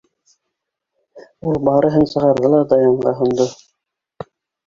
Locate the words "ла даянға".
2.53-3.13